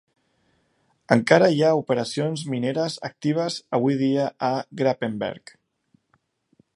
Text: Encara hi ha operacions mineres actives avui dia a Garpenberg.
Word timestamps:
Encara 1.15 1.49
hi 1.55 1.59
ha 1.67 1.73
operacions 1.81 2.45
mineres 2.53 2.97
actives 3.11 3.59
avui 3.81 4.01
dia 4.03 4.27
a 4.51 4.53
Garpenberg. 4.83 5.55